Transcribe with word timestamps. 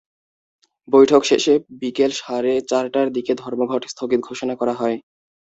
বৈঠক 0.87 1.21
শেষে 1.23 1.53
বিকেল 1.81 2.11
সাড়ে 2.19 2.53
চারটার 2.69 3.07
দিকে 3.15 3.31
ধর্মঘট 3.43 3.81
স্থগিত 3.91 4.19
ঘোষণা 4.29 4.53
করা 4.61 4.73
হয়। 4.73 4.97